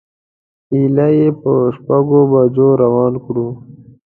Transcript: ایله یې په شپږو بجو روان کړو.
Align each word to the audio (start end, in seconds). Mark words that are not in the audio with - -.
ایله 0.73 1.07
یې 1.17 1.27
په 1.41 1.51
شپږو 1.75 2.21
بجو 2.31 2.67
روان 2.83 3.13
کړو. 3.23 3.47